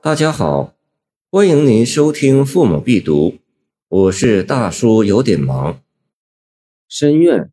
[0.00, 0.76] 大家好，
[1.28, 3.30] 欢迎您收听《父母必读》，
[3.88, 5.82] 我是大叔，有点忙。
[6.88, 7.50] 深院，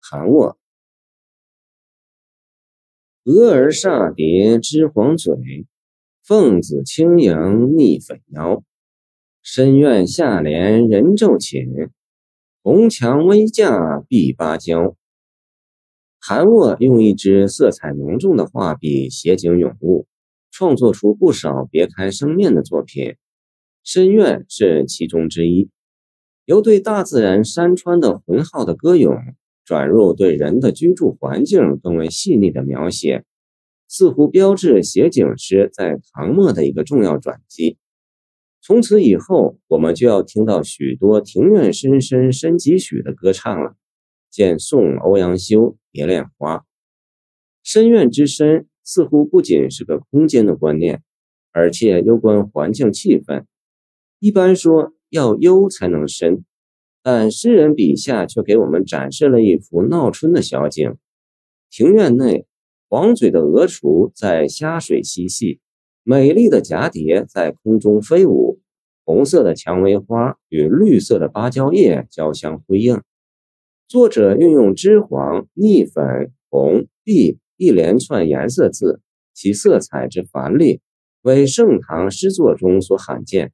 [0.00, 0.58] 韩沃。
[3.22, 5.36] 蛾儿煞蝶之黄嘴，
[6.24, 8.64] 凤子轻盈逆粉腰。
[9.40, 11.92] 深院下联人骤寝，
[12.60, 14.96] 红墙微架碧芭蕉。
[16.18, 20.08] 韩沃用一支色彩浓重的画笔写景咏物。
[20.56, 23.16] 创作出不少别开生面的作品，
[23.82, 25.68] 深院是其中之一。
[26.44, 29.16] 由对大自然山川的浑浩的歌咏，
[29.64, 33.24] 转入对人的居住环境更为细腻的描写，
[33.88, 37.76] 似乎标志写景诗在唐末的一个重要转机。
[38.62, 43.74] 从此以后，我们就要听到许多庭院深深深几许的歌唱了。
[44.30, 46.58] 见宋欧阳修《蝶恋花》，
[47.64, 48.68] 深院之深。
[48.84, 51.02] 似乎不仅是个空间的观念，
[51.52, 53.44] 而且攸关环境气氛。
[54.18, 56.44] 一般说要幽才能深，
[57.02, 60.96] 但诗人笔下却给我们展示了一幅闹春的小景：
[61.70, 62.46] 庭院内，
[62.88, 65.60] 黄嘴的鹅雏在虾水嬉戏，
[66.02, 68.60] 美丽的蛱蝶在空中飞舞，
[69.04, 73.02] 红色的蔷薇花与绿色的芭蕉叶交相辉映。
[73.88, 77.38] 作者运用脂黄、腻粉、红、碧。
[77.56, 79.00] 一连串颜色字，
[79.32, 80.80] 其色彩之繁丽，
[81.22, 83.52] 为盛唐诗作中所罕见。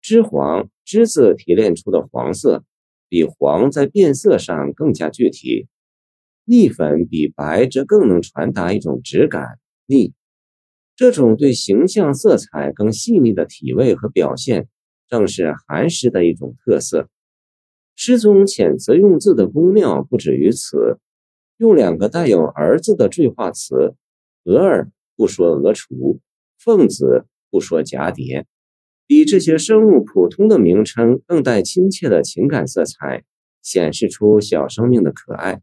[0.00, 2.64] 脂黄，脂字提炼出的黄色，
[3.08, 5.68] 比黄在变色上更加具体；
[6.44, 10.12] 腻粉比白则更能传达一种质感腻。
[10.96, 14.68] 这种对形象色彩更细腻的体味和表现，
[15.08, 17.08] 正是韩诗的一种特色。
[17.94, 20.98] 诗中遣词用字的工妙不止于此。
[21.62, 23.94] 用两个带有“儿”字的缀化词
[24.42, 26.18] ，“蛾儿”不说鹅雏
[26.58, 28.46] ，“凤子”不说蛱蝶，
[29.06, 33.22] 比这些生物普通的名称更带亲切的情感色彩，
[33.62, 35.60] 显示出小生命的可爱。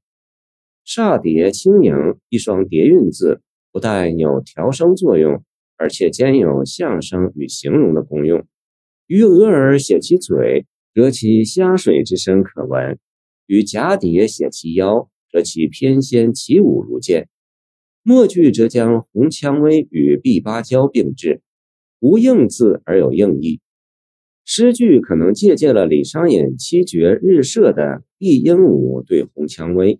[0.87, 1.93] 煞蝶轻盈，
[2.29, 3.41] 一双叠韵字，
[3.73, 5.43] 不但有调声作用，
[5.75, 8.47] 而且兼有象声与形容的功用。
[9.07, 12.95] 于蛾儿写其嘴，得其虾水之声可闻；
[13.47, 15.09] 与蛱蝶写其腰。
[15.31, 17.29] 则其翩跹起舞如剑，
[18.03, 21.41] 末句则将红蔷薇与碧芭蕉并置，
[21.99, 23.61] 无应字而有应意。
[24.45, 29.99] 诗句可能借鉴了李商隐七绝日射的碧鹦鹉对红蔷薇，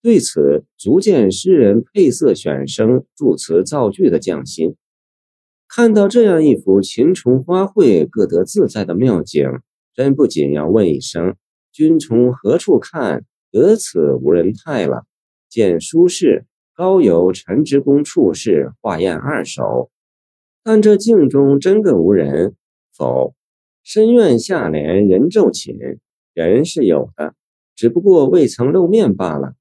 [0.00, 4.76] 对此足见诗人配色选声、助词造句的匠心。
[5.66, 9.44] 看到这样一幅禽虫花卉各得自在的妙景，
[9.94, 11.34] 真不仅要问一声：
[11.72, 13.24] 君从何处看？
[13.50, 15.04] 得此无人态了。
[15.48, 16.44] 见苏轼
[16.74, 19.90] 高邮陈之公处士画宴二首，
[20.62, 22.54] 但这镜中真个无人
[22.96, 23.34] 否？
[23.82, 25.74] 深院下联人骤寝，
[26.34, 27.34] 人是有的，
[27.74, 29.54] 只不过未曾露面罢了。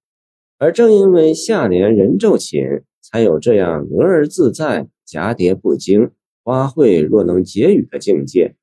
[0.57, 6.11] 而正因为下联人骤寝，才有这样鹅儿自在，蛱蝶不惊，
[6.43, 8.55] 花卉若能结语的境界。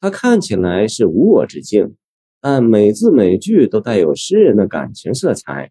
[0.00, 1.96] 它看起来是无我之境。
[2.46, 5.70] 但每字每句都带有诗人的感情色彩，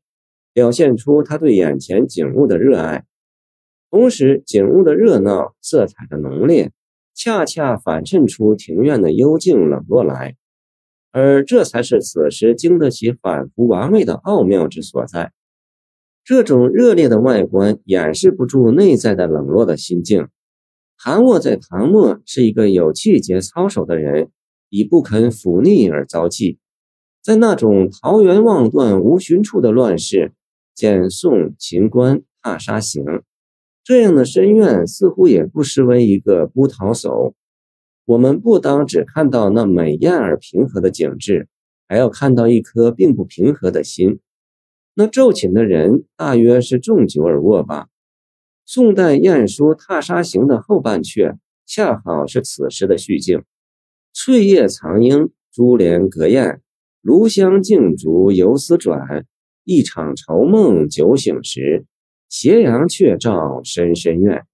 [0.54, 3.06] 表现出他对眼前景物的热爱。
[3.92, 6.72] 同时，景物的热闹、色彩的浓烈，
[7.14, 10.36] 恰恰反衬出庭院的幽静冷落来，
[11.12, 15.32] 而这才是此时经得起反复玩味的奥妙之所在。
[16.24, 20.28] 这种热烈的外观掩饰不住内在的冷落的心境。
[20.98, 24.32] 韩沃在唐末是一个有气节操守的人，
[24.70, 26.58] 以不肯腐逆而遭忌。
[27.24, 30.34] 在那种桃源望断无寻处的乱世，
[30.76, 33.06] 见宋秦观《踏沙行》，
[33.82, 37.34] 这样的深院似乎也不失为一个孤桃叟。
[38.04, 41.48] 我们不当只看到那美艳而平和的景致，
[41.88, 44.20] 还要看到一颗并不平和的心。
[44.94, 47.88] 那骤寝的人大约是重酒而卧吧。
[48.66, 53.44] 宋代晏殊《踏沙行》的后半阙，恰好是此时的序境：
[54.12, 56.60] 翠叶藏莺，珠帘隔燕。
[57.04, 59.26] 炉香静烛游丝转，
[59.66, 61.86] 一场愁梦酒醒时。
[62.30, 64.46] 斜阳却照深深院。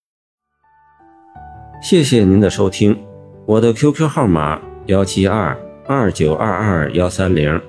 [1.81, 2.97] 谢谢您的收听，
[3.45, 5.57] 我的 QQ 号码幺七二
[5.87, 7.61] 二九二二幺三零，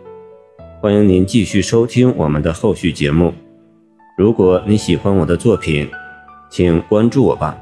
[0.81, 3.35] 欢迎您继续收听我们的后续节目。
[4.17, 5.89] 如果你喜欢我的作品，
[6.51, 7.57] 请关注我吧。